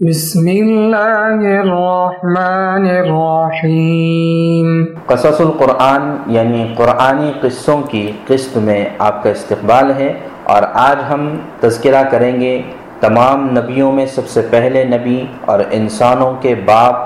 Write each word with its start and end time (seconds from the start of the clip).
بسم 0.00 0.46
اللہ 0.48 1.42
الرحمن 1.46 2.86
الرحیم۔ 2.86 4.68
قصص 5.06 5.40
القرآن 5.40 6.16
یعنی 6.26 6.62
قرآنی 6.76 7.32
قصوں 7.40 7.82
کی 7.82 8.12
قسط 8.26 8.56
میں 8.56 8.84
آپ 8.98 9.22
کا 9.22 9.30
استقبال 9.30 9.90
ہے 9.98 10.12
اور 10.44 10.62
آج 10.74 11.02
ہم 11.10 11.28
تذکرہ 11.60 12.02
کریں 12.10 12.40
گے 12.40 12.62
تمام 13.00 13.44
نبیوں 13.58 13.92
میں 13.92 14.06
سب 14.06 14.28
سے 14.28 14.40
پہلے 14.50 14.84
نبی 14.84 15.26
اور 15.44 15.60
انسانوں 15.70 16.32
کے 16.40 16.54
باپ 16.54 16.96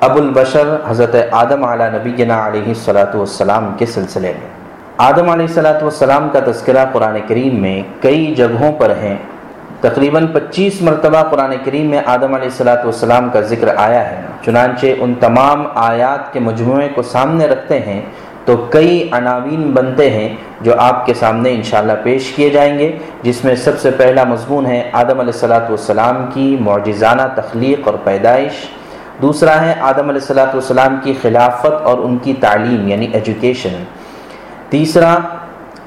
ابو 0.00 0.18
البشر 0.18 0.76
حضرت 0.86 1.14
آدم 1.30 1.64
علیہ 1.64 1.90
نبی 1.98 2.12
جنا 2.12 2.46
علیہ 2.46 2.74
صلاۃ 2.74 3.14
والسلام 3.14 3.74
کے 3.78 3.86
سلسلے 3.86 4.32
میں۔ 4.40 4.48
آدم 4.98 5.30
علیہ 5.30 5.46
صلاۃ 5.46 5.82
والسلام 5.82 6.28
کا 6.32 6.40
تذکرہ 6.46 6.84
قرآن 6.92 7.16
کریم 7.28 7.60
میں 7.60 7.82
کئی 8.00 8.34
جگہوں 8.34 8.72
پر 8.72 8.90
ہیں 9.02 9.16
تقریباً 9.82 10.26
پچیس 10.32 10.80
مرتبہ 10.82 11.22
قرآن 11.30 11.52
کریم 11.64 11.86
میں 11.90 12.00
آدم 12.06 12.34
علیہ 12.34 12.48
السلاۃ 12.48 12.84
والسلام 12.84 13.28
کا 13.32 13.40
ذکر 13.52 13.68
آیا 13.76 14.10
ہے۔ 14.10 14.20
چنانچہ 14.44 14.86
ان 15.00 15.14
تمام 15.20 15.66
آیات 15.74 16.32
کے 16.32 16.40
مجموعے 16.40 16.88
کو 16.94 17.02
سامنے 17.02 17.46
رکھتے 17.46 17.78
ہیں 17.86 18.00
تو 18.44 18.56
کئی 18.70 19.08
عناوین 19.12 19.70
بنتے 19.72 20.08
ہیں 20.10 20.28
جو 20.60 20.72
آپ 20.78 21.04
کے 21.06 21.14
سامنے 21.14 21.50
انشاءاللہ 21.54 21.92
پیش 22.02 22.30
کیے 22.36 22.48
جائیں 22.50 22.78
گے، 22.78 22.90
جس 23.22 23.44
میں 23.44 23.54
سب 23.64 23.78
سے 23.80 23.90
پہلا 23.96 24.24
مضمون 24.28 24.66
ہے 24.66 24.80
آدم 24.92 25.20
علیہ 25.20 25.32
السلاۃ 25.32 25.68
والسلام 25.68 26.24
کی 26.34 26.56
معجزانہ 26.60 27.22
تخلیق 27.36 27.88
اور 27.88 27.98
پیدائش۔ 28.04 28.64
دوسرا 29.22 29.60
ہے 29.64 29.74
آدم 29.80 30.08
علیہ 30.08 30.20
السلاۃ 30.20 30.54
والسلام 30.54 30.96
کی 31.02 31.12
خلافت 31.22 31.82
اور 31.82 31.98
ان 31.98 32.18
کی 32.18 32.32
تعلیم 32.40 32.88
یعنی 32.88 33.06
ایجوکیشن 33.12 33.82
تیسرا 34.70 35.14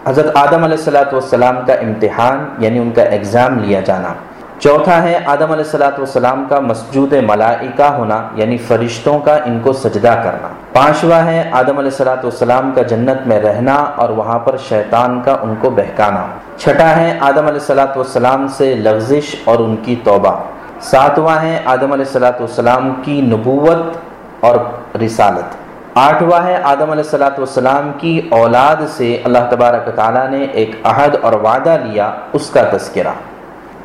حضرت 0.08 0.36
آدم 0.38 0.64
علیہ 0.64 0.78
السلاۃ 0.78 1.14
والسلام 1.14 1.56
کا 1.68 1.74
امتحان 1.74 2.46
یعنی 2.60 2.80
ان 2.80 2.92
کا 2.92 3.04
ایگزام 3.04 3.58
لیا 3.60 3.80
جانا۔ 3.80 4.14
چوتھا 4.60 5.02
ہے، 5.04 5.20
آدم 5.26 5.52
علیہ 5.52 5.64
السلاۃ 5.64 5.98
والسلام 5.98 6.46
کا 6.50 6.60
مسجود 6.60 7.14
ملائکہ 7.14 7.88
ہونا 7.98 8.22
یعنی 8.36 8.58
فرشتوں 8.58 9.20
کا 9.20 9.36
ان 9.46 9.60
کو 9.64 9.74
سجدہ 9.74 10.14
کرنا۔ 10.24 10.48
پانچواں 10.74 11.22
ہے، 11.22 11.50
آدم 11.52 11.78
علیہ 11.78 11.92
السلاۃ 11.92 12.24
والسلام 12.24 12.72
کا 12.76 12.82
جنت 12.82 13.28
میں 13.28 13.40
رہنا 13.40 13.74
اور 13.74 14.10
وہاں 14.10 14.40
پر 14.40 14.58
شیطان 14.70 15.22
کا 15.22 15.38
ان 15.42 15.56
کو 15.62 15.70
بہکانا۔ 15.70 16.26
چھٹا 16.58 16.96
ہے، 16.96 17.18
آدم 17.22 17.48
علیہ 17.48 17.60
السلاۃ 17.60 17.96
والسلام 17.96 18.48
سے 18.48 18.74
لغزش 18.76 19.36
اور 19.46 19.60
ان 19.60 19.76
کی 19.84 19.96
توبہ۔ 20.04 20.36
ساتواں 20.82 21.42
ہے، 21.42 21.60
آدم 21.66 21.92
علیہ 21.92 22.06
السلاۃ 22.06 22.40
والسلام 22.40 22.94
کی 23.02 23.22
نبوت 23.22 23.98
اور 24.40 24.56
رسالت۔ 25.06 25.65
آٹھواں 25.98 26.42
ہے، 26.44 26.56
آدم 26.64 26.90
علیہ 26.92 27.04
السلاۃ 27.04 27.38
والسلام 27.38 27.92
کی 27.98 28.20
اولاد 28.30 28.82
سے 28.96 29.08
اللہ 29.24 29.46
تبارک 29.50 29.86
تعالیٰ 29.96 30.28
نے 30.30 30.46
ایک 30.54 30.76
عہد 30.84 31.16
اور 31.22 31.34
وعدہ 31.44 31.76
لیا، 31.84 32.10
اس 32.34 32.50
کا 32.54 32.64
تذکرہ۔ 32.72 33.14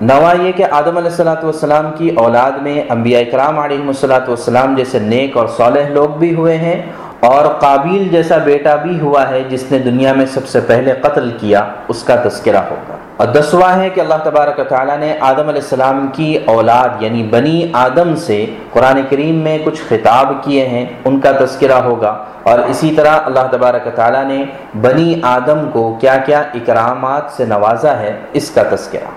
نواں 0.01 0.35
یہ 0.43 0.53
کہ 0.53 0.65
آدم 0.71 0.97
علیہ 0.97 1.11
السلاۃ 1.11 1.43
والسلام 1.43 1.91
کی 1.97 2.09
اولاد 2.19 2.59
میں 2.63 2.83
انبیاء 2.89 3.21
اکرام 3.21 3.59
علیہ 3.59 3.87
السلاۃ 3.87 4.29
والسلام 4.29 4.75
جیسے 4.77 4.99
نیک 4.99 5.37
اور 5.37 5.47
صالح 5.57 5.89
لوگ 5.93 6.19
بھی 6.19 6.35
ہوئے 6.35 6.57
ہیں 6.59 6.81
اور 7.21 7.45
قابیل 7.45 8.09
جیسا 8.09 8.37
بیٹا 8.37 8.75
بھی 8.75 9.01
ہوا 9.01 9.29
ہے 9.31 9.43
جس 9.49 9.65
نے 9.71 9.79
دنیا 9.79 10.13
میں 10.13 10.27
سب 10.27 10.47
سے 10.47 10.61
پہلے 10.61 10.93
قتل 11.01 11.31
کیا، 11.41 11.65
اس 11.89 12.03
کا 12.03 12.17
تذکرہ 12.25 12.57
ہوگا۔ 12.57 12.97
اور 13.17 13.27
دسواں 13.27 13.79
ہے 13.79 13.91
کہ 13.91 14.01
اللہ 14.01 14.15
تبارک 14.25 14.69
تعالیٰ 14.69 14.99
نے 14.99 15.17
آدم 15.21 15.49
علیہ 15.49 15.61
السلام 15.63 16.07
کی 16.13 16.39
اولاد 16.45 16.89
یعنی 17.01 17.23
بنی 17.23 17.67
آدم 17.73 18.15
سے 18.17 18.47
قرآن 18.73 19.01
کریم 19.11 19.35
میں 19.35 19.59
کچھ 19.65 19.81
خطاب 19.89 20.33
کیے 20.45 20.69
ہیں، 20.69 20.87
ان 21.05 21.21
کا 21.21 21.33
تذکرہ 21.33 21.73
ہوگا۔ 21.73 22.25
اور 22.43 22.59
اسی 22.59 22.93
طرح 22.97 23.19
اللہ 23.25 23.47
تبارک 23.51 23.89
تعالیٰ 23.95 24.25
نے 24.25 24.45
بنی 24.81 25.15
آدم 25.23 25.71
کو 25.73 25.99
کیا 26.01 26.17
کیا 26.17 26.43
اکرامات 26.55 27.23
سے 27.37 27.45
نوازا 27.45 27.99
ہے، 27.99 28.21
اس 28.33 28.51
کا 28.51 28.63
تذکرہ۔ 28.71 29.09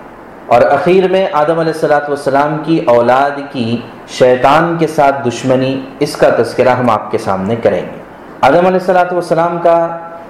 اور 0.46 0.62
اخیر 0.62 1.08
میں 1.10 1.26
آدم 1.32 1.58
علیہ 1.58 1.72
السلاۃ 1.72 2.08
والسلام 2.08 2.56
کی 2.64 2.80
اولاد 2.86 3.40
کی 3.52 3.80
شیطان 4.08 4.76
کے 4.78 4.86
ساتھ 4.86 5.28
دشمنی، 5.28 5.80
اس 5.98 6.16
کا 6.16 6.28
تذکرہ 6.38 6.68
ہم 6.68 6.90
آپ 6.90 7.10
کے 7.10 7.18
سامنے 7.18 7.56
کریں 7.56 7.82
گے۔ 7.82 8.02
آدم 8.40 8.66
علیہ 8.66 8.80
السلاۃ 8.80 9.12
والسلام 9.12 9.58
کا 9.62 9.76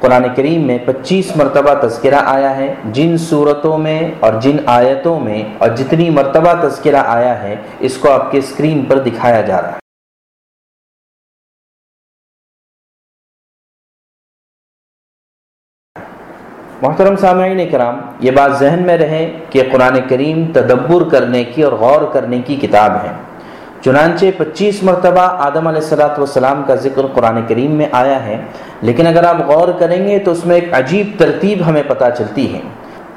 قرآن 0.01 0.25
کریم 0.37 0.67
میں 0.67 0.79
پچیس 0.87 1.37
مرتبہ 1.37 1.75
تذکرہ 1.87 2.21
آیا 2.25 2.57
ہے۔ 2.57 2.75
جن 2.85 3.17
صورتوں 3.19 3.79
میں 3.79 4.11
اور 4.21 4.33
جن 4.41 4.57
آیتوں 4.67 5.21
میں 5.21 5.45
اور 5.59 5.69
جتنی 5.69 6.11
مرتبہ 6.11 6.69
تذکرہ 6.69 7.03
آیا 7.07 7.43
ہے، 7.43 7.57
اس 7.79 7.97
کو 7.97 8.13
آپ 8.13 8.31
کے 8.31 8.39
اسکرین 8.39 8.85
پر 8.85 8.99
دکھایا 8.99 9.41
جا 9.41 9.63
رہا 9.63 9.69
ہے۔ 9.69 9.79
محترم 16.83 17.17
سامعین 17.17 17.69
کرام، 17.71 18.01
یہ 18.21 18.31
بات 18.31 18.53
ذہن 18.59 18.83
میں 18.83 18.97
رہے 18.99 19.39
کہ 19.51 19.63
قرآن 19.73 19.97
کریم 20.09 20.53
تدبر 20.53 21.09
کرنے 21.09 21.45
کی 21.45 21.63
اور 21.63 21.73
غور 21.73 22.13
کرنے 22.13 22.39
کی 22.47 22.57
کتاب 22.57 22.93
ہے۔ 22.93 23.13
چنانچہ 23.85 24.27
پچیس 24.37 24.83
مرتبہ 24.83 25.21
آدم 25.47 25.67
علیہ 25.67 25.81
السلاۃ 25.81 26.19
والسلام 26.19 26.63
کا 26.67 26.75
ذکر 26.83 27.07
قرآن 27.15 27.41
کریم 27.47 27.71
میں 27.77 27.87
آیا 27.93 28.25
ہے، 28.25 28.37
لیکن 28.83 29.07
اگر 29.07 29.25
آپ 29.25 29.41
غور 29.47 29.69
کریں 29.79 30.07
گے 30.07 30.19
تو 30.19 30.31
اس 30.31 30.45
میں 30.47 30.55
ایک 30.57 30.73
عجیب 30.75 31.11
ترتیب 31.19 31.67
ہمیں 31.67 31.83
پتہ 31.89 32.05
چلتی 32.19 32.53
ہے۔ 32.55 32.61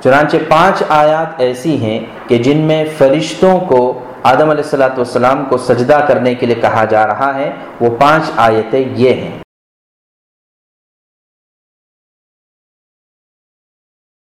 چنانچہ 0.04 0.38
پانچ 0.48 0.82
آیات 0.90 1.40
ایسی 1.42 1.76
ہیں 1.84 2.00
کہ 2.28 2.38
جن 2.44 2.58
میں 2.68 2.84
فرشتوں 2.98 3.60
کو 3.70 3.80
آدم 4.24 4.50
علیہ 4.50 4.64
السلاۃ 4.64 4.98
والسلام 4.98 5.44
کو 5.50 5.58
سجدہ 5.58 6.00
کرنے 6.08 6.34
کے 6.36 6.46
لیے 6.46 6.56
کہا 6.62 6.84
جا 6.86 7.06
رہا 7.08 7.34
ہے، 7.36 7.50
وہ 7.82 7.90
پانچ 8.00 8.32
آیتیں 8.48 8.84
یہ 8.96 9.14
ہیں۔ 9.14 9.38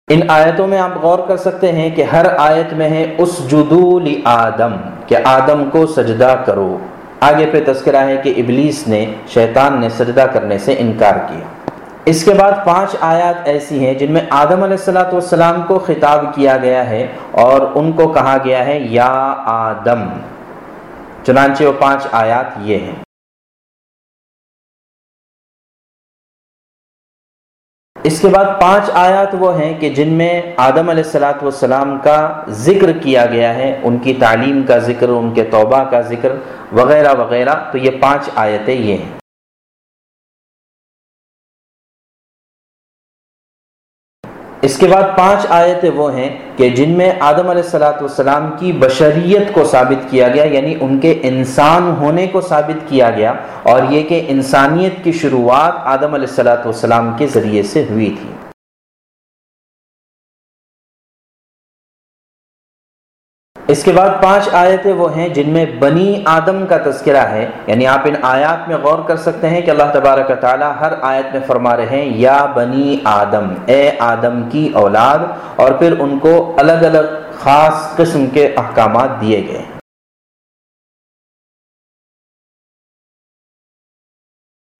ان 0.08 0.20
آیتوں 0.28 0.66
میں 0.66 0.78
آپ 0.78 0.96
غور 1.02 1.18
کر 1.28 1.36
سکتے 1.36 1.72
ہیں 1.72 1.90
کہ 1.96 2.02
ہر 2.12 2.26
آیت 2.38 2.72
میں 2.72 2.88
ہے، 2.90 3.04
اس 3.18 3.38
جدول 3.50 4.08
آدم۔ 4.24 4.76
کہ 5.10 5.16
آدم 5.24 5.70
کو 5.70 5.86
سجدہ 5.86 6.34
کرو۔ 6.44 6.76
آگے 7.20 7.46
پہ 7.52 7.60
تذکرہ 7.66 8.04
ہے 8.06 8.16
کہ 8.16 8.32
ابلیس 8.36 8.88
نے، 8.88 9.04
شیطان 9.28 9.80
نے 9.80 9.88
سجدہ 9.88 10.26
کرنے 10.32 10.58
سے 10.58 10.74
انکار 10.78 11.14
کیا۔ 11.28 11.46
اس 12.04 12.24
کے 12.24 12.34
بعد 12.34 12.52
پانچ 12.64 12.96
آیات 13.00 13.48
ایسی 13.48 13.86
ہیں 13.86 13.94
جن 13.94 14.12
میں 14.12 14.20
آدم 14.30 14.62
علیہ 14.62 14.80
السلاۃ 14.80 15.12
والسلام 15.12 15.62
کو 15.62 15.78
خطاب 15.78 16.24
کیا 16.34 16.56
گیا 16.56 16.90
ہے 16.90 17.06
اور 17.30 17.60
ان 17.74 17.92
کو 17.92 18.08
کہا 18.08 18.36
گیا 18.44 18.64
ہے، 18.66 18.78
یا 18.78 19.34
آدم۔ 19.46 20.08
چنانچہ 21.26 21.64
وہ 21.64 21.72
پانچ 21.78 22.06
آیات 22.12 22.58
یہ 22.60 22.78
ہیں۔ 22.78 23.09
اس 28.02 28.20
کے 28.20 28.28
بعد 28.28 28.44
پانچ 28.60 28.90
آیات 28.94 29.34
وہ 29.38 29.60
ہیں 29.60 29.80
کہ 29.80 29.88
جن 29.90 30.08
میں 30.08 30.42
آدم 30.56 30.88
علیہ 30.88 31.02
السلاۃ 31.04 31.42
والسلام 31.42 31.98
کا 32.02 32.40
ذکر 32.48 32.92
کیا 32.92 33.26
گیا 33.26 33.54
ہے، 33.54 33.80
ان 33.82 33.98
کی 33.98 34.14
تعلیم 34.14 34.62
کا 34.62 34.78
ذکر، 34.78 35.08
ان 35.08 35.30
کے 35.34 35.44
توبہ 35.44 35.84
کا 35.84 36.00
ذکر، 36.00 36.32
وغیرہ 36.72 37.14
وغیرہ۔ 37.14 37.54
تو 37.72 37.78
یہ 37.78 37.90
پانچ 38.00 38.28
آیتیں 38.34 38.74
یہ 38.74 38.92
ہیں۔ 38.92 39.19
اس 44.62 44.76
کے 44.76 44.86
بعد 44.86 45.02
پانچ 45.16 45.46
آیتیں 45.48 45.90
وہ 45.90 46.12
ہیں 46.14 46.28
کہ 46.56 46.68
جن 46.70 46.90
میں 46.96 47.10
آدم 47.20 47.48
علیہ 47.50 47.62
السلاۃ 47.62 48.00
والسلام 48.00 48.50
کی 48.58 48.72
بشریت 48.80 49.52
کو 49.52 49.64
ثابت 49.70 50.10
کیا 50.10 50.28
گیا 50.28 50.44
یعنی 50.52 50.74
ان 50.80 50.98
کے 51.00 51.14
انسان 51.22 51.90
ہونے 52.00 52.26
کو 52.32 52.40
ثابت 52.40 52.88
کیا 52.88 53.10
گیا، 53.10 53.32
اور 53.62 53.82
یہ 53.90 54.02
کہ 54.08 54.22
انسانیت 54.28 55.02
کی 55.04 55.12
شروعات 55.12 55.86
آدم 55.94 56.14
علیہ 56.14 56.28
السلاۃ 56.28 56.64
والسلام 56.64 57.10
کے 57.18 57.26
ذریعے 57.34 57.62
سے 57.62 57.84
ہوئی 57.90 58.10
تھی۔ 58.20 58.28
اس 63.70 63.82
کے 63.84 63.92
بعد 63.92 64.08
پانچ 64.22 64.48
آیتیں 64.60 64.92
وہ 64.92 65.08
ہیں 65.16 65.28
جن 65.34 65.48
میں 65.52 65.64
بنی 65.80 66.22
آدم 66.26 66.64
کا 66.66 66.76
تذکرہ 66.84 67.24
ہے 67.30 67.46
یعنی 67.66 67.86
آپ 67.86 68.06
ان 68.06 68.14
آیات 68.22 68.68
میں 68.68 68.76
غور 68.82 69.02
کر 69.08 69.16
سکتے 69.24 69.48
ہیں 69.48 69.60
کہ 69.62 69.70
اللہ 69.70 69.90
تبارک 69.94 70.30
تعالیٰ 70.40 70.70
ہر 70.80 70.92
آیت 71.08 71.26
میں 71.32 71.40
فرما 71.46 71.76
رہے 71.76 71.86
ہیں، 71.96 72.16
یا 72.18 72.44
بنی 72.54 72.96
آدم، 73.04 73.52
اے 73.66 73.90
آدم 74.06 74.42
کی 74.52 74.68
اولاد، 74.74 75.18
اور 75.56 75.72
پھر 75.78 75.98
ان 75.98 76.18
کو 76.18 76.32
الگ 76.58 76.84
الگ 76.84 77.12
خاص 77.42 77.84
قسم 77.96 78.26
کے 78.32 78.46
احکامات 78.56 79.20
دیے 79.20 79.42
گئے۔ 79.48 79.62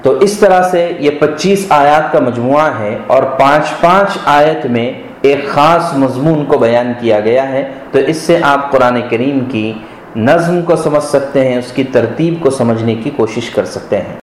تو 0.00 0.10
اس 0.26 0.38
طرح 0.40 0.68
سے 0.70 0.80
یہ 1.00 1.18
پچیس 1.20 1.66
آیات 1.70 2.10
کا 2.12 2.20
مجموعہ 2.20 2.68
ہے، 2.78 2.96
اور 3.06 3.22
پانچ 3.38 3.72
پانچ 3.80 4.18
آیت 4.34 4.66
میں 4.66 4.92
ایک 5.22 5.48
خاص 5.48 5.94
مضمون 5.96 6.44
کو 6.44 6.58
بیان 6.58 6.92
کیا 7.00 7.20
گیا 7.20 7.48
ہے، 7.48 7.70
تو 7.92 7.98
اس 7.98 8.16
سے 8.16 8.38
آپ 8.42 8.70
قرآن 8.72 9.00
کریم 9.10 9.40
کی 9.50 9.72
نظم 10.16 10.62
کو 10.62 10.76
سمجھ 10.76 11.02
سکتے 11.02 11.48
ہیں، 11.48 11.56
اس 11.56 11.72
کی 11.72 11.84
ترتیب 11.84 12.34
کو 12.40 12.50
سمجھنے 12.50 12.94
کی 12.94 13.10
کوشش 13.16 13.50
کر 13.50 13.64
سکتے 13.64 13.96
ہیں۔ 13.96 14.19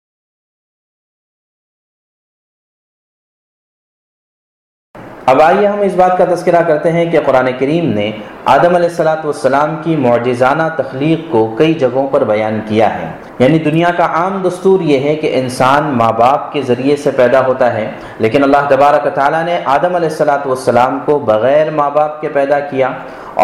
اب 5.27 5.41
آئیے 5.41 5.67
ہم 5.67 5.79
اس 5.81 5.93
بات 5.95 6.17
کا 6.17 6.25
تذکرہ 6.29 6.61
کرتے 6.67 6.91
ہیں 6.91 7.05
کہ 7.11 7.19
قرآن 7.25 7.47
کریم 7.59 7.85
نے 7.93 8.11
آدم 8.45 8.75
علیہ 8.75 8.89
السلاۃ 8.89 9.23
والسلام 9.23 9.75
کی 9.83 9.95
معجزانہ 9.95 10.63
تخلیق 10.77 11.31
کو 11.31 11.45
کئی 11.57 11.73
جگہوں 11.73 12.07
پر 12.07 12.23
بیان 12.23 12.59
کیا 12.67 12.93
ہے۔ 12.93 13.09
یعنی 13.39 13.59
دنیا 13.59 13.89
کا 13.97 14.07
عام 14.15 14.41
دستور 14.47 14.81
یہ 14.89 15.07
ہے 15.07 15.15
کہ 15.15 15.31
انسان 15.39 15.83
ماں 15.97 16.11
باپ 16.17 16.51
کے 16.53 16.61
ذریعے 16.61 16.95
سے 16.95 17.11
پیدا 17.15 17.45
ہوتا 17.47 17.73
ہے، 17.73 17.89
لیکن 18.19 18.43
اللہ 18.43 18.69
تبارک 18.69 19.13
تعالیٰ 19.15 19.43
نے 19.45 19.59
آدم 19.75 19.95
علیہ 19.95 20.09
السلاۃ 20.09 20.45
والسلام 20.45 20.99
کو 21.05 21.19
بغیر 21.33 21.71
ماں 21.75 21.89
باپ 21.91 22.21
کے 22.21 22.29
پیدا 22.33 22.59
کیا 22.69 22.91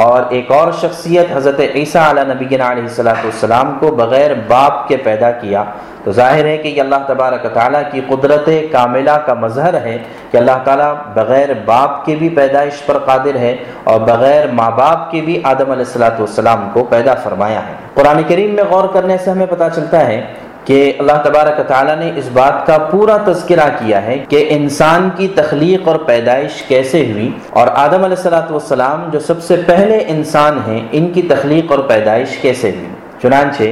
اور 0.01 0.21
ایک 0.29 0.51
اور 0.51 0.71
شخصیت 0.81 1.35
حضرت 1.35 1.59
عیسیٰ 1.59 2.09
علیہ 2.09 2.33
نبی 2.33 2.45
علیہ 2.45 2.65
السلاۃ 2.65 3.23
والسلام 3.23 3.77
کو 3.79 3.91
بغیر 3.95 4.31
باپ 4.47 4.87
کے 4.87 4.97
پیدا 5.03 5.31
کیا۔ 5.41 5.63
تو 6.03 6.11
ظاہر 6.11 6.45
ہے 6.45 6.57
کہ 6.57 6.67
یہ 6.67 6.81
اللہ 6.81 7.03
تبارک 7.07 7.45
تعالیٰ 7.53 7.81
کی 7.91 8.01
قدرت 8.07 8.49
کاملہ 8.71 9.17
کا 9.25 9.33
مظہر 9.33 9.73
ہے 9.81 9.97
کہ 10.31 10.37
اللہ 10.37 10.63
تعالیٰ 10.63 10.93
بغیر 11.13 11.49
باپ 11.65 12.05
کے 12.05 12.15
بھی 12.15 12.29
پیدائش 12.29 12.85
پر 12.85 12.97
قادر 12.97 13.35
ہے 13.35 13.55
اور 13.83 13.99
بغیر 13.99 14.47
ماں 14.51 14.69
باپ 14.71 15.11
کے 15.11 15.21
بھی 15.21 15.39
آدم 15.43 15.71
علیہ 15.71 15.85
السلاۃ 15.87 16.19
والسلام 16.19 16.69
کو 16.73 16.83
پیدا 16.83 17.13
فرمایا 17.13 17.67
ہے۔ 17.67 17.73
قرآن 17.93 18.21
کریم 18.27 18.55
میں 18.55 18.63
غور 18.69 18.87
کرنے 18.93 19.17
سے 19.23 19.31
ہمیں 19.31 19.45
پتہ 19.49 19.63
چلتا 19.75 20.07
ہے 20.07 20.21
کہ 20.65 20.93
اللہ 20.99 21.21
تبارک 21.23 21.67
تعالیٰ 21.67 21.95
نے 21.97 22.11
اس 22.15 22.29
بات 22.33 22.65
کا 22.67 22.77
پورا 22.77 23.17
تذکرہ 23.25 23.67
کیا 23.79 24.01
ہے 24.05 24.17
کہ 24.29 24.45
انسان 24.49 25.09
کی 25.15 25.27
تخلیق 25.35 25.87
اور 25.87 25.95
پیدائش 26.05 26.61
کیسے 26.61 27.05
ہوئی 27.11 27.29
اور 27.49 27.67
آدم 27.75 28.03
علیہ 28.03 28.17
السلاۃ 28.17 28.51
والسلام 28.51 29.09
جو 29.11 29.19
سب 29.19 29.41
سے 29.43 29.55
پہلے 29.65 30.03
انسان 30.07 30.59
ہیں، 30.67 30.79
ان 30.91 31.11
کی 31.11 31.21
تخلیق 31.21 31.71
اور 31.71 31.79
پیدائش 31.79 32.37
کیسے 32.37 32.69
ہوئی؟ 32.69 32.87
چنانچہ 33.21 33.63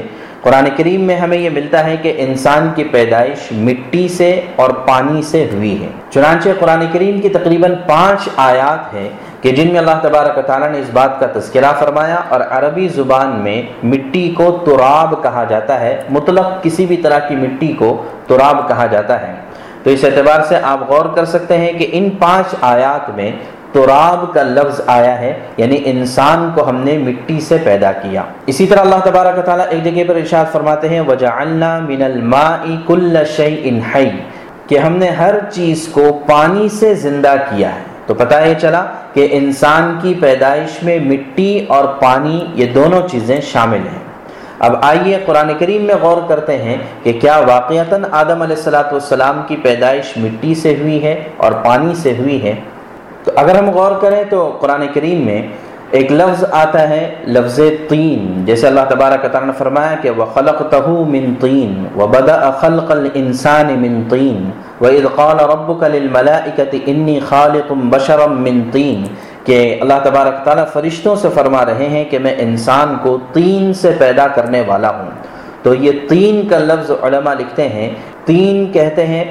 قرآن 0.41 0.67
کریم 0.77 1.01
میں 1.01 1.15
ہمیں 1.15 1.37
یہ 1.37 1.49
ملتا 1.49 1.85
ہے 1.85 1.97
کہ 2.01 2.13
انسان 2.17 2.69
کی 2.75 2.83
پیدائش 2.83 3.51
مٹی 3.51 4.07
سے 4.07 4.41
اور 4.55 4.69
پانی 4.69 5.21
سے 5.21 5.47
ہوئی 5.53 5.83
ہے۔ 5.83 5.87
چنانچہ 6.09 6.49
قرآن 6.59 6.85
کریم 6.91 7.21
کی 7.21 7.29
تقریباً 7.29 7.75
پانچ 7.87 8.29
آیات 8.35 8.93
ہیں 8.93 9.09
کہ 9.41 9.51
جن 9.51 9.67
میں 9.67 9.79
اللہ 9.79 9.99
تبارک 10.01 10.45
تعالیٰ 10.45 10.71
نے 10.71 10.79
اس 10.79 10.89
بات 10.93 11.19
کا 11.19 11.39
تذکرہ 11.39 11.73
فرمایا 11.79 12.15
اور 12.29 12.41
عربی 12.49 12.87
زبان 12.87 13.29
میں 13.29 13.61
مٹی 13.83 14.33
کو 14.37 14.63
تراب 14.65 15.23
کہا 15.23 15.43
جاتا 15.43 15.79
ہے، 15.79 16.03
مطلق 16.09 16.63
کسی 16.63 16.85
بھی 16.85 16.97
طرح 16.97 17.19
کی 17.19 17.35
مٹی 17.35 17.67
کو 17.67 18.03
تراب 18.27 18.67
کہا 18.67 18.85
جاتا 18.85 19.27
ہے۔ 19.27 19.33
تو 19.83 19.89
اس 19.89 20.03
اعتبار 20.03 20.41
سے 20.41 20.55
آپ 20.63 20.89
غور 20.89 21.05
کر 21.15 21.25
سکتے 21.25 21.57
ہیں 21.57 21.73
کہ 21.73 21.87
ان 21.91 22.09
پانچ 22.09 22.55
آیات 22.61 23.09
میں 23.09 23.31
تراب 23.71 24.33
کا 24.33 24.43
لفظ 24.43 24.81
آیا 24.87 25.19
ہے 25.19 25.33
یعنی 25.57 25.81
انسان 25.85 26.49
کو 26.55 26.69
ہم 26.69 26.75
نے 26.75 26.97
مٹی 26.97 27.39
سے 27.39 27.57
پیدا 27.63 27.91
کیا۔ 27.91 28.23
اسی 28.45 28.65
طرح 28.67 28.79
اللہ 28.79 28.95
تبارک 29.03 29.45
تعالیٰ 29.45 29.65
ایک 29.69 29.83
جگہ 29.83 30.03
پر 30.07 30.15
ارشاد 30.15 30.45
فرماتے 30.51 30.89
ہیں، 30.89 31.01
وجعلنا 31.01 31.79
من 31.79 32.01
الماء 32.01 32.63
كل 32.87 33.17
شيء 33.35 33.79
حي 33.95 34.09
کہ 34.67 34.77
ہم 34.77 34.95
نے 34.95 35.09
ہر 35.09 35.35
چیز 35.51 35.87
کو 35.91 36.19
پانی 36.27 36.69
سے 36.69 36.93
زندہ 36.93 37.35
کیا 37.49 37.75
ہے۔ 37.75 37.83
تو 38.05 38.13
پتہ 38.13 38.35
یہ 38.45 38.53
چلا 38.61 38.85
کہ 39.13 39.27
انسان 39.31 39.97
کی 40.01 40.13
پیدائش 40.19 40.83
میں 40.83 40.99
مٹی 40.99 41.65
اور 41.67 41.85
پانی 41.85 42.45
یہ 42.53 42.65
دونوں 42.65 43.01
چیزیں 43.11 43.41
شامل 43.41 43.87
ہیں۔ 43.91 44.03
اب 44.59 44.75
آئیے 44.81 45.19
قرآن 45.25 45.51
کریم 45.59 45.81
میں 45.81 45.95
غور 46.01 46.17
کرتے 46.27 46.57
ہیں 46.57 46.77
کہ 47.03 47.19
کیا 47.21 47.37
واقعتاً 47.47 48.03
آدم 48.11 48.41
علیہ 48.41 48.55
السلاۃ 48.55 48.91
والسلام 48.91 49.41
کی 49.47 49.55
پیدائش 49.55 50.17
مٹی 50.17 50.55
سے 50.55 50.75
ہوئی 50.81 51.03
ہے 51.03 51.23
اور 51.37 51.51
پانی 51.51 51.95
سے 51.95 52.13
ہوئی 52.19 52.43
ہے۔ 52.43 52.55
تو 53.23 53.31
اگر 53.35 53.55
ہم 53.55 53.69
غور 53.69 53.99
کریں 54.01 54.23
تو 54.29 54.45
قرآن 54.59 54.85
کریم 54.93 55.25
میں 55.25 55.41
ایک 55.97 56.11
لفظ 56.11 56.43
آتا 56.51 56.87
ہے، 56.89 57.03
لفظ 57.27 57.59
تین 57.89 58.43
جیسے 58.45 58.67
اللہ 58.67 58.79
تبارک 58.89 59.21
تعالیٰ 59.21 59.45
نے 59.45 59.53
فرمایا 59.57 59.95
کہ 60.01 60.09
وہ 60.09 60.25
خلق 60.33 60.61
تہو 60.71 61.03
من 61.05 61.33
تین 61.39 61.85
و 61.95 62.07
بدا 62.07 62.51
خلق 62.51 62.91
الانسان 62.91 63.73
من 63.79 64.01
تین 64.09 64.49
و 64.81 64.85
ادقال 64.85 65.39
رب 65.51 65.71
کلملاکت 65.79 66.75
انی 66.85 67.19
خالق 67.29 67.71
بشرم 67.91 68.41
من 68.43 68.61
تین 68.71 69.03
کہ 69.45 69.57
اللہ 69.81 69.99
تبارک 70.03 70.45
تعالیٰ 70.45 70.65
فرشتوں 70.73 71.15
سے 71.15 71.29
فرما 71.33 71.65
رہے 71.65 71.89
ہیں 71.89 72.03
کہ 72.09 72.19
میں 72.19 72.35
انسان 72.39 72.95
کو 73.03 73.17
تین 73.33 73.73
سے 73.73 73.91
پیدا 73.97 74.27
کرنے 74.35 74.61
والا 74.67 74.89
ہوں۔ 74.89 75.09
تو 75.63 75.73
یہ 75.73 75.91
تین 76.09 76.47
کا 76.47 76.57
لفظ 76.59 76.91
علماء 77.01 77.33
لکھتے 77.39 77.67
ہیں 77.69 77.89
تین 78.25 78.65
کہتے 78.71 79.05
ہیں 79.07 79.23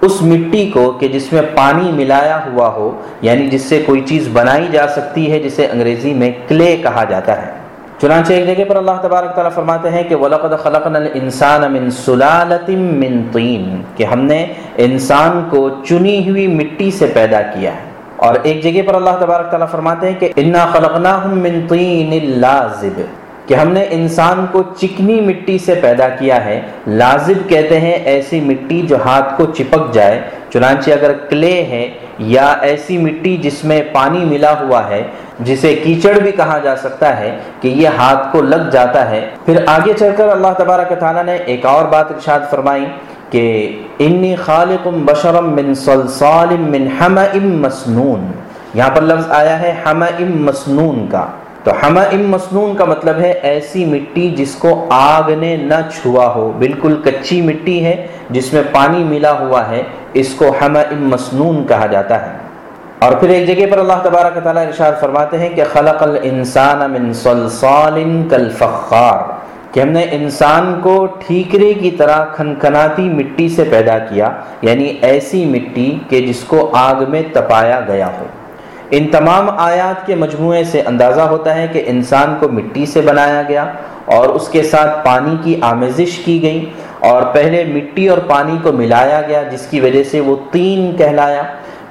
اس 0.00 0.22
مٹی 0.22 0.70
کو 0.74 0.90
کہ 0.90 1.08
جس 1.08 1.32
میں 1.32 1.42
پانی 1.54 1.92
ملایا 1.92 2.40
ہوا 2.46 2.68
ہو 2.68 3.02
یعنی 3.20 3.48
جس 3.48 3.62
سے 3.62 3.82
کوئی 3.86 4.00
چیز 4.00 4.28
بنائی 4.32 4.66
جا 4.72 4.88
سکتی 4.88 5.32
ہے، 5.32 5.38
جسے 5.40 5.66
انگریزی 5.66 6.14
میں 6.14 6.30
کلے 6.48 6.76
کہا 6.82 7.04
جاتا 7.04 7.46
ہے۔ 7.46 7.52
چنانچہ 8.00 8.32
ایک 8.32 8.58
جگہ 8.58 8.64
پر 8.64 8.76
اللہ 8.76 8.90
تبارک 9.02 9.34
تعالیٰ 9.34 9.52
فرماتے 9.52 9.90
ہیں 9.90 10.02
کہ 10.02 10.14
وَلَقَدْ 10.14 10.62
خَلَقْنَا 10.62 10.98
الْإِنسَانَ 10.98 11.66
مِن 11.66 11.90
سُلَالَةٍ 11.90 12.74
مِن 12.78 13.22
طِين، 13.32 13.82
کہ 13.96 14.04
ہم 14.04 14.20
نے 14.20 14.46
انسان 14.76 15.46
کو 15.50 15.70
چنی 15.88 16.30
ہوئی 16.30 16.46
مٹی 16.46 16.90
سے 16.90 17.06
پیدا 17.14 17.42
کیا 17.42 17.74
ہے۔ 17.74 17.88
اور 18.16 18.34
ایک 18.42 18.62
جگہ 18.62 18.82
پر 18.86 18.94
اللہ 18.94 19.10
تبارک 19.20 19.50
تعالیٰ 19.50 19.68
فرماتے 19.70 20.10
ہیں 20.10 20.20
کہ 20.20 20.28
اِنَّا 20.34 20.66
خَلَقْنَاهُم 20.66 21.38
مِن 21.38 21.66
طِين 21.68 22.12
اللَّازِبِ 22.12 23.02
کہ 23.48 23.54
ہم 23.54 23.68
نے 23.68 23.84
انسان 23.90 24.44
کو 24.52 24.62
چکنی 24.76 25.20
مٹی 25.20 25.58
سے 25.58 25.74
پیدا 25.74 26.08
کیا 26.08 26.44
ہے، 26.44 26.60
لازب 26.86 27.48
کہتے 27.48 27.80
ہیں 27.80 27.92
ایسی 27.92 28.40
مٹی 28.40 28.80
جو 28.82 28.96
ہاتھ 29.04 29.36
کو 29.36 29.44
چپک 29.46 29.92
جائے، 29.92 30.20
چنانچہ 30.52 30.90
اگر 30.90 31.12
کلے 31.30 31.62
ہے 31.62 31.88
یا 32.18 32.46
ایسی 32.60 32.98
مٹی 32.98 33.36
جس 33.36 33.64
میں 33.64 33.80
پانی 33.92 34.24
ملا 34.24 34.52
ہوا 34.60 34.88
ہے، 34.88 35.02
جسے 35.40 35.74
کیچڑ 35.84 36.12
بھی 36.18 36.32
کہا 36.32 36.58
جا 36.58 36.76
سکتا 36.76 37.20
ہے 37.20 37.36
کہ 37.60 37.68
یہ 37.68 37.88
ہاتھ 37.88 38.32
کو 38.32 38.42
لگ 38.42 38.68
جاتا 38.72 39.10
ہے۔ 39.10 39.28
پھر 39.44 39.62
آگے 39.66 39.92
چل 39.98 40.12
کر 40.16 40.28
اللہ 40.28 40.52
تبارک 40.58 40.92
تعالیٰ 41.00 41.24
نے 41.24 41.36
ایک 41.46 41.66
اور 41.66 41.84
بات 41.84 42.10
ارشاد 42.12 42.50
فرمائی 42.50 42.84
کہ 43.30 43.44
انی 43.98 44.34
خالق 44.36 44.86
بشرم 44.86 45.54
من 45.54 45.74
صلصال 45.74 46.56
من 46.58 46.88
حمئ 47.00 47.38
مسنون۔ 47.38 48.30
یہاں 48.74 48.90
پر 48.94 49.02
لفظ 49.02 49.30
آیا 49.30 49.60
ہے 49.60 49.74
حمئ 49.86 50.24
مسنون 50.24 51.06
کا۔ 51.10 51.26
تو 51.64 51.70
ہما 51.82 52.02
ام 52.02 52.28
مسنون 52.28 52.76
کا 52.76 52.84
مطلب 52.84 53.18
ہے 53.18 53.30
ایسی 53.42 53.84
مٹی 53.84 54.30
جس 54.30 54.54
کو 54.54 54.86
آگ 54.90 55.30
نے 55.30 55.56
نہ 55.56 55.74
چھوا 55.94 56.34
ہو۔ 56.34 56.52
بالکل 56.58 57.00
کچی 57.04 57.42
مٹی 57.42 57.84
ہے 57.84 58.06
جس 58.30 58.52
میں 58.52 58.62
پانی 58.72 59.04
ملا 59.04 59.38
ہوا 59.38 59.68
ہے، 59.68 59.82
اس 60.12 60.34
کو 60.34 60.44
ہما 60.62 60.80
ام 60.80 61.08
مسنون 61.08 61.66
کہا 61.66 61.86
جاتا 61.86 62.26
ہے۔ 62.26 62.36
اور 62.98 63.12
پھر 63.12 63.28
ایک 63.28 63.46
جگہ 63.46 63.66
پر 63.70 63.78
اللہ 63.78 63.92
تبارک 64.02 64.44
تعالیٰ 64.44 64.66
ارشاد 64.66 64.92
فرماتے 65.00 65.38
ہیں 65.38 65.48
کہ 65.48 65.62
خلق 65.72 66.02
الانسان 66.02 66.90
من 66.90 67.12
صلصال 67.12 68.22
کالفخار۔ 68.30 69.48
کہ 69.72 69.80
ہم 69.80 69.88
نے 69.88 70.06
انسان 70.10 70.80
کو 70.82 71.06
ٹھیکرے 71.26 71.74
کی 71.74 71.90
طرح 71.90 72.24
کھنکھناتی 72.24 73.08
مٹی 73.08 73.48
سے 73.48 73.64
پیدا 73.64 73.98
کیا 73.98 74.30
یعنی 74.62 74.84
ایسی 75.02 75.44
مٹی 75.44 75.98
کہ 76.08 76.20
جس 76.20 76.40
کو 76.40 76.70
آگ 76.72 76.94
میں 77.08 77.22
تپایا 77.32 77.80
گیا 77.88 78.06
ہو۔ 78.06 78.24
ان 78.90 79.06
تمام 79.06 79.50
آیات 79.50 80.06
کے 80.06 80.14
مجموعے 80.14 80.64
سے 80.64 80.80
اندازہ 80.86 81.20
ہوتا 81.20 81.54
ہے 81.54 81.66
کہ 81.72 81.82
انسان 81.86 82.34
کو 82.40 82.48
مٹی 82.48 82.86
سے 82.86 83.00
بنایا 83.00 83.42
گیا 83.48 83.64
اور 84.04 84.28
اس 84.28 84.48
کے 84.48 84.62
ساتھ 84.62 85.04
پانی 85.04 85.36
کی 85.44 85.58
آمیزش 85.62 86.18
کی 86.18 86.42
گئی 86.42 86.64
اور 86.98 87.22
پہلے 87.22 87.64
مٹی 87.64 88.08
اور 88.08 88.18
پانی 88.18 88.56
کو 88.62 88.72
ملایا 88.72 89.20
گیا، 89.28 89.42
جس 89.42 89.66
کی 89.70 89.80
وجہ 89.80 90.02
سے 90.02 90.20
وہ 90.20 90.36
تین 90.52 90.96
کہلایا۔ 90.96 91.42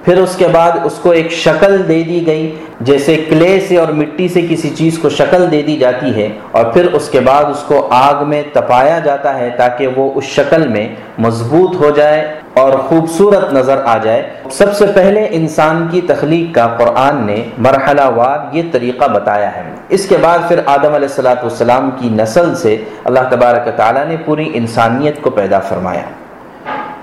پھر 0.04 0.18
اس 0.18 0.36
کے 0.36 0.48
بعد 0.52 0.72
اس 0.84 1.00
کو 1.02 1.12
ایک 1.12 1.32
شکل 1.32 1.88
دے 1.88 2.02
دی 2.04 2.26
گئی 2.26 2.56
جیسے 2.80 3.16
کلے 3.30 3.60
سے 3.68 3.78
اور 3.78 3.88
مٹی 3.88 4.28
سے 4.28 4.42
کسی 4.50 4.70
چیز 4.70 5.00
کو 5.00 5.10
شکل 5.10 5.52
دے 5.52 5.62
دی 5.62 5.78
جاتی 5.78 6.16
ہے 6.16 6.28
اور 6.52 6.66
پھر 6.66 6.86
اس 6.94 7.10
کے 7.10 7.20
بعد 7.20 7.44
اس 7.44 7.64
کو 7.68 7.88
آگ 7.92 8.30
میں 8.30 8.44
تپایا 8.54 9.00
جاتا 9.00 9.40
ہے 9.40 9.50
تاکہ 9.58 9.88
وہ 9.88 10.12
اس 10.16 10.24
شکل 10.24 10.68
میں 10.68 10.88
مضبوط 11.18 11.76
ہو 11.76 11.90
جائے 11.90 12.34
اور 12.54 12.72
خوبصورت 12.72 13.54
نظر 13.54 13.82
آ 13.86 13.98
جائے۔ 13.98 14.30
سب 14.52 14.74
سے 14.74 14.86
پہلے 14.96 15.28
انسان 15.32 15.88
کی 15.92 16.02
تخلیق 16.02 16.56
کا 16.56 16.68
قرآن 16.68 17.26
نے 17.26 17.44
مرحلہ 17.58 18.10
وار 18.16 18.56
یہ 18.56 18.64
طریقہ 18.72 19.08
بتایا 19.08 19.56
ہے۔ 19.56 19.64
اس 19.90 20.08
کے 20.08 20.18
بعد 20.22 20.40
پھر 20.48 20.60
آدم 20.66 20.94
علیہ 20.94 21.08
السلاۃ 21.08 21.42
والسلام 21.42 21.90
کی 22.00 22.10
نسل 22.10 22.56
سے 22.56 22.78
اللہ 23.04 23.20
تبارک 23.30 23.70
تعالیٰ 23.76 24.06
نے 24.08 24.16
پوری 24.26 24.50
انسانیت 24.54 25.22
کو 25.22 25.30
پیدا 25.30 25.60
فرمایا۔ 25.60 26.02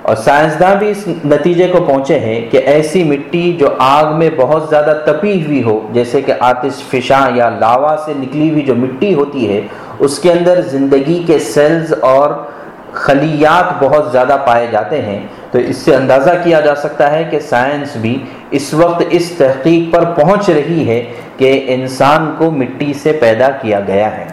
اور 0.05 0.17
سائنسداں 0.17 0.75
بھی 0.77 0.91
اس 0.91 1.09
نتیجے 1.25 1.67
کو 1.67 1.85
پہنچے 1.85 2.19
ہیں 2.19 2.41
کہ 2.51 2.57
ایسی 2.57 3.05
مٹی 3.05 3.53
جو 3.53 3.69
آگ 3.79 4.19
میں 4.19 4.31
بہت 4.37 4.67
زیادہ 4.71 5.01
تپی 5.05 5.45
ہوئی 5.45 5.63
ہو، 5.63 5.89
جیسے 5.93 6.21
کہ 6.21 6.33
آتش 6.41 6.83
فشاں 6.91 7.31
یا 7.35 7.49
لاوا 7.49 7.97
سے 8.05 8.13
نکلی 8.17 8.51
ہوئی 8.51 8.63
جو 8.63 8.75
مٹی 8.75 9.15
ہوتی 9.15 9.53
ہے، 9.53 9.61
اس 9.99 10.19
کے 10.19 10.33
اندر 10.33 10.61
زندگی 10.61 11.23
کے 11.27 11.39
سیلز 11.39 11.95
اور 12.01 12.31
خلیات 12.93 13.83
بہت 13.85 14.13
زیادہ 14.13 14.37
پائے 14.47 14.67
جاتے 14.71 15.03
ہیں۔ 15.03 15.27
تو 15.51 15.59
اس 15.59 15.77
سے 15.77 15.95
اندازہ 15.95 16.31
کیا 16.45 16.61
جا 16.61 16.75
سکتا 16.75 17.11
ہے 17.11 17.25
کہ 17.31 17.39
سائنس 17.39 17.97
بھی 17.97 18.19
اس 18.51 18.75
وقت 18.75 19.03
اس 19.11 19.31
تحقیق 19.31 19.95
پر 19.95 20.05
پہنچ 20.05 20.51
رہی 20.51 20.89
ہے 20.89 21.05
کہ 21.37 21.65
انسان 21.69 22.35
کو 22.39 22.51
مٹی 22.51 22.93
سے 23.03 23.13
پیدا 23.13 23.49
کیا 23.63 23.81
گیا 23.87 24.17
ہے۔ 24.17 24.25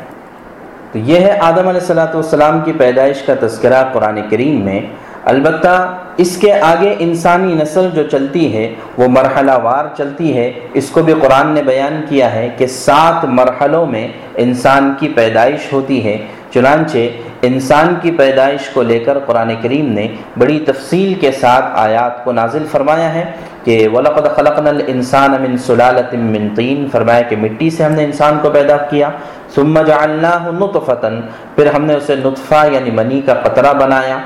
تو 0.92 1.00
یہ 1.00 1.20
ہے 1.20 1.38
آدم 1.40 1.68
علیہ 1.68 1.82
السلاۃ 1.82 2.14
والسلام 2.14 2.60
کی 2.66 2.72
پیدائش 2.78 3.22
کا 3.22 3.34
تذکرہ 3.40 3.84
قرآن 3.94 4.20
کریم 4.30 4.62
میں۔ 4.66 4.82
البتہ 5.26 5.98
اس 6.18 6.38
کے 6.38 6.54
آگے 6.54 6.96
انسانی 7.00 7.54
نسل 7.54 7.90
جو 7.94 8.04
چلتی 8.04 8.58
ہے، 8.58 8.74
وہ 8.98 9.08
مرحلہ 9.08 9.52
وار 9.64 9.86
چلتی 9.98 10.38
ہے۔ 10.38 10.54
اس 10.74 10.90
کو 10.90 11.04
بھی 11.04 11.14
قرآن 11.22 11.48
نے 11.48 11.64
بیان 11.64 12.04
کیا 12.10 12.34
ہے 12.34 12.50
کہ 12.58 12.68
سات 12.68 13.26
مرحلوں 13.26 13.86
میں 13.86 14.08
انسان 14.36 14.94
کی 15.00 15.10
پیدائش 15.10 15.74
ہوتی 15.74 16.06
ہے۔ 16.06 16.18
چنانچہ 16.54 16.98
انسان 17.42 17.96
کی 18.02 18.12
پیدائش 18.12 18.70
کو 18.70 18.82
لے 18.82 19.00
کر 19.00 19.20
قرآن 19.20 19.54
کریم 19.62 19.92
نے 19.92 20.08
بڑی 20.38 20.60
تفصیل 20.68 21.14
کے 21.14 21.32
ساتھ 21.32 21.66
آیات 21.74 22.24
کو 22.24 22.32
نازل 22.32 22.66
فرمایا 22.72 23.14
ہے 23.14 23.32
کہ 23.64 23.88
وَلَقَدْ 23.94 24.36
خَلَقْنَا 24.36 24.70
الْإِنسَانَ 24.70 25.40
مِن 25.40 25.58
سُلَالَةٍ 25.58 26.14
مِن 26.14 26.50
طِين۔ 26.56 26.88
فرمایا 26.92 27.22
کہ 27.22 27.36
مٹی 27.36 27.70
سے 27.70 27.84
ہم 27.84 27.92
نے 27.92 28.04
انسان 28.04 28.40
کو 28.42 28.50
پیدا 28.50 28.78
کیا۔ 28.78 29.10
ثُمَّ 29.56 29.84
جَعَلْنَاهُ 29.84 30.54
نُطْفَةً۔ 30.54 31.22
پھر 31.56 31.68
ہم 31.74 31.86
نے 31.86 31.94
اسے 31.94 32.16
نطفہ 32.16 32.68
یعنی 32.72 32.92
منی 32.92 33.22
کا 33.26 33.34
قطرہ 33.34 33.74
بنایا۔ 33.74 34.18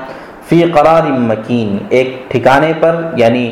فی 0.48 0.64
قرار 0.74 1.02
مکین، 1.02 1.78
ایک 1.88 2.30
ٹھکانے 2.30 2.72
پر 2.80 3.04
یعنی 3.16 3.50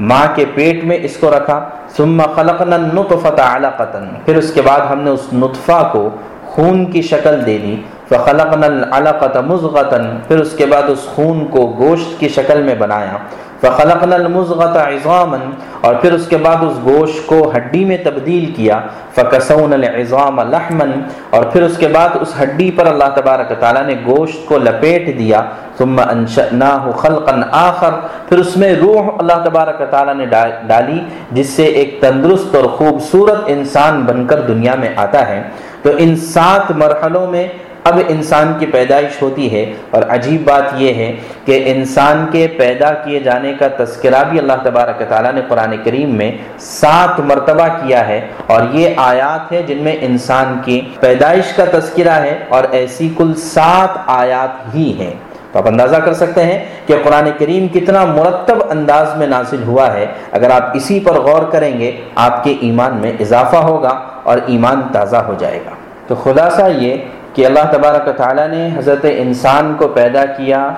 ماں 0.00 0.26
کے 0.34 0.44
پیٹ 0.54 0.84
میں 0.84 0.98
اس 1.02 1.16
کو 1.16 1.30
رکھا، 1.30 1.68
ثم 1.96 2.22
خلقنا 2.34 2.76
النطفة 2.76 3.36
علقة۔ 3.38 4.00
پھر 4.24 4.36
اس 4.36 4.52
کے 4.52 4.62
بعد 4.62 4.80
ہم 4.80 5.00
نے 5.00 5.10
اس 5.10 5.32
نطفہ 5.32 5.88
کو 5.92 6.10
خون 6.44 6.84
کی 6.84 7.02
شکل 7.02 7.46
دے 7.46 7.58
دی۔ 7.58 7.76
فخلقنا 8.10 8.66
العلقة 8.66 9.40
مضغة 9.46 10.02
پھر 10.28 10.40
اس 10.40 10.52
کے 10.52 10.66
بعد 10.66 10.82
اس 10.88 11.06
خون 11.14 11.46
کو 11.46 11.74
گوشت 11.78 12.20
کی 12.20 12.28
شکل 12.28 12.62
میں 12.62 12.74
بنایا۔ 12.74 13.16
فخلقنا 13.60 14.14
المزغة 14.16 14.76
عظاما، 14.76 15.36
اور 15.80 15.94
پھر 15.94 16.12
اس 16.12 16.26
کے 16.26 16.36
بعد 16.36 16.56
اس 16.60 16.78
گوشت 16.84 17.26
کو 17.26 17.52
ہڈی 17.56 17.84
میں 17.84 17.96
تبدیل 18.04 18.52
کیا۔ 18.56 18.80
فکسون 19.14 19.72
العظام 19.72 20.40
لحما، 20.50 20.84
اور 21.30 21.42
پھر 21.42 21.62
اس 21.62 21.76
کے 21.78 21.88
بعد 21.88 22.08
اس 22.20 22.34
ہڈی 22.42 22.70
پر 22.70 22.86
اللہ 22.86 23.10
تبارک 23.14 23.52
تعالیٰ 23.60 23.82
نے 23.82 23.94
گوشت 24.06 24.48
کو 24.48 24.58
لپیٹ 24.58 25.18
دیا۔ 25.18 25.42
ثم 25.78 26.00
انشأناه 26.10 26.90
خلقا 26.90 27.36
آخر، 27.50 27.92
پھر 28.28 28.38
اس 28.38 28.56
میں 28.56 28.74
روح 28.74 29.10
اللہ 29.18 29.44
تبارک 29.44 29.82
تعالیٰ 29.90 30.14
نے 30.14 30.26
ڈالی، 30.66 31.00
جس 31.32 31.48
سے 31.48 31.64
ایک 31.64 31.98
تندرست 32.00 32.54
اور 32.54 32.64
خوبصورت 32.64 33.38
انسان 33.46 34.02
بن 34.02 34.26
کر 34.26 34.40
دنیا 34.40 34.74
میں 34.74 34.88
آتا 34.96 35.28
ہے۔ 35.28 35.42
تو 35.82 35.90
ان 35.98 36.16
سات 36.16 36.70
مرحلوں 36.70 37.26
میں 37.30 37.46
اب 37.86 38.00
انسان 38.08 38.52
کی 38.58 38.66
پیدائش 38.66 39.22
ہوتی 39.22 39.52
ہے 39.54 39.72
اور 39.90 40.02
عجیب 40.08 40.44
بات 40.44 40.62
یہ 40.76 40.94
ہے 40.94 41.16
کہ 41.44 41.62
انسان 41.66 42.26
کے 42.32 42.46
پیدا 42.56 42.90
کیے 42.90 43.20
جانے 43.20 43.52
کا 43.58 43.84
تذکرہ 43.84 44.24
بھی 44.30 44.38
اللہ 44.38 44.52
تبارک 44.62 45.02
تعالیٰ 45.08 45.32
نے 45.32 45.40
قرآن 45.48 45.74
کریم 45.84 46.14
میں 46.14 46.32
سات 46.58 47.20
مرتبہ 47.20 47.68
کیا 47.68 48.08
ہے 48.08 48.28
اور 48.46 48.62
یہ 48.72 48.90
آیات 48.96 49.52
ہے 49.52 49.62
جن 49.62 49.78
میں 49.78 49.96
انسان 50.00 50.58
کی 50.64 50.80
پیدائش 51.00 51.52
کا 51.52 51.64
تذکرہ 51.72 52.10
ہے 52.10 52.38
اور 52.48 52.64
ایسی 52.70 53.08
کل 53.16 53.34
سات 53.34 53.98
آیات 54.06 54.74
ہی 54.74 54.96
ہیں۔ 54.98 55.14
تو 55.52 55.58
آپ 55.58 55.68
اندازہ 55.68 55.96
کر 55.96 56.12
سکتے 56.12 56.44
ہیں 56.44 56.64
کہ 56.86 56.96
قرآن 57.02 57.28
کریم 57.38 57.68
کتنا 57.68 58.04
مرتب 58.04 58.56
انداز 58.70 59.16
میں 59.16 59.26
نازل 59.26 59.62
ہوا 59.62 59.92
ہے۔ 59.92 60.06
اگر 60.32 60.50
آپ 60.50 60.62
اسی 60.74 61.00
پر 61.00 61.12
غور 61.12 61.42
کریں 61.42 61.78
گے، 61.78 61.92
آپ 62.14 62.44
کے 62.44 62.54
ایمان 62.60 62.96
میں 62.96 63.12
اضافہ 63.20 63.56
ہوگا 63.56 64.00
اور 64.22 64.38
ایمان 64.46 64.80
تازہ 64.92 65.16
ہو 65.16 65.34
جائے 65.38 65.60
گا۔ 65.66 65.70
تو 66.06 66.14
خلاصہ 66.14 66.62
یہ 66.76 66.96
کہ 67.36 67.46
اللہ 67.46 67.70
تبارک 67.72 68.08
تعالیٰ 68.16 68.46
نے 68.48 68.68
حضرت 68.76 69.04
انسان 69.08 69.74
کو 69.78 69.88
پیدا 69.94 70.24
کیا 70.36 70.68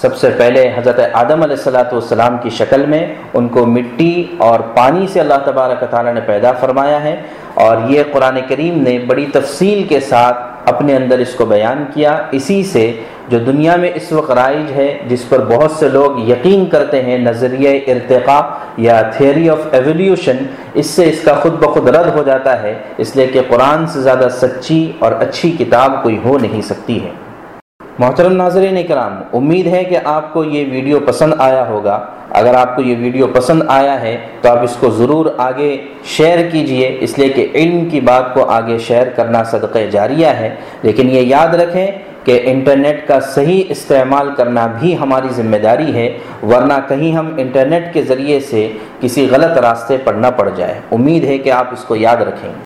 سب 0.00 0.16
سے 0.16 0.30
پہلے 0.36 0.62
حضرت 0.76 0.98
آدم 1.12 1.42
علیہ 1.42 1.56
السلاۃ 1.56 1.92
والسلام 1.92 2.36
کی 2.42 2.50
شکل 2.50 2.84
میں، 2.86 3.04
ان 3.34 3.48
کو 3.48 3.64
مٹی 3.66 4.24
اور 4.38 4.60
پانی 4.74 5.06
سے 5.12 5.20
اللہ 5.20 5.40
تبارک 5.44 5.84
تعالیٰ 5.90 6.12
نے 6.14 6.20
پیدا 6.26 6.52
فرمایا 6.60 7.02
ہے 7.04 7.14
اور 7.64 7.76
یہ 7.88 8.02
قرآن 8.12 8.38
کریم 8.48 8.82
نے 8.82 8.98
بڑی 9.06 9.26
تفصیل 9.32 9.82
کے 9.88 10.00
ساتھ 10.00 10.68
اپنے 10.72 10.96
اندر 10.96 11.18
اس 11.18 11.34
کو 11.34 11.44
بیان 11.46 11.84
کیا۔ 11.94 12.16
اسی 12.38 12.62
سے 12.64 12.84
جو 13.28 13.38
دنیا 13.38 13.76
میں 13.76 13.90
اس 13.94 14.12
وقت 14.12 14.30
رائج 14.30 14.72
ہے، 14.72 14.98
جس 15.08 15.28
پر 15.28 15.44
بہت 15.44 15.70
سے 15.70 15.88
لوگ 15.88 16.28
یقین 16.28 16.66
کرتے 16.66 17.02
ہیں، 17.02 17.18
نظریہ 17.18 17.80
ارتقاء 17.86 18.42
یا 18.76 19.02
تھیوری 19.02 19.50
آف 19.50 19.58
ایولیوشن 19.72 20.36
اس 20.74 20.86
سے 20.86 21.10
اس 21.10 21.20
کا 21.20 21.34
خود 21.34 21.52
بخود 21.52 21.88
رد 21.88 22.16
ہو 22.16 22.22
جاتا 22.22 22.62
ہے۔ 22.62 22.74
اس 22.96 23.16
لیے 23.16 23.26
کہ 23.26 23.40
قرآن 23.48 23.86
سے 23.86 24.00
زیادہ 24.00 24.28
سچی 24.32 24.92
اور 24.98 25.12
اچھی 25.12 25.50
کتاب 25.50 26.02
کوئی 26.02 26.18
ہو 26.24 26.38
نہیں 26.38 26.62
سکتی 26.62 27.04
ہے۔ 27.04 27.08
محترم 27.98 28.32
ناظرین 28.32 28.76
اکرام 28.76 29.22
امید 29.32 29.66
ہے 29.66 29.84
کہ 29.84 29.98
آپ 30.04 30.32
کو 30.32 30.44
یہ 30.44 30.64
ویڈیو 30.72 31.00
پسند 31.00 31.34
آیا 31.38 31.68
ہوگا۔ 31.68 32.06
اگر 32.30 32.54
آپ 32.54 32.76
کو 32.76 32.82
یہ 32.82 32.94
ویڈیو 32.98 33.26
پسند 33.26 33.62
آیا 33.68 34.00
ہے، 34.00 34.16
تو 34.40 34.50
آپ 34.50 34.62
اس 34.62 34.76
کو 34.80 34.90
ضرور 34.90 35.26
آگے 35.38 35.76
شیئر 36.04 36.50
کیجیے۔ 36.50 36.96
اس 37.00 37.18
لیے 37.18 37.28
کہ 37.28 37.48
علم 37.54 37.84
کی 37.84 38.00
بات 38.00 38.34
کو 38.34 38.44
آگے 38.44 38.78
شیئر 38.78 39.08
کرنا 39.08 39.44
صدقہ 39.44 39.78
جاریہ 39.90 40.26
ہے۔ 40.26 40.54
لیکن 40.82 41.10
یہ 41.10 41.20
یاد 41.20 41.54
رکھیں 41.54 41.86
کہ 42.24 42.40
انٹرنیٹ 42.44 43.06
کا 43.08 43.20
صحیح 43.20 43.62
استعمال 43.68 44.34
کرنا 44.36 44.66
بھی 44.80 44.98
ہماری 44.98 45.28
ذمہ 45.36 45.56
داری 45.56 45.94
ہے، 45.94 46.08
ورنہ 46.42 46.78
کہیں 46.88 47.12
ہم 47.12 47.34
انٹرنیٹ 47.38 47.92
کے 47.94 48.02
ذریعے 48.02 48.40
سے 48.40 48.68
کسی 49.00 49.26
غلط 49.30 49.58
راستے 49.58 49.96
پر 50.04 50.14
نہ 50.14 50.26
پڑ 50.36 50.48
جائے 50.56 50.80
امید 50.90 51.24
ہے 51.24 51.38
کہ 51.38 51.50
آپ 51.50 51.72
اس 51.72 51.84
کو 51.84 51.96
یاد 51.96 52.16
رکھیں۔ 52.16 52.52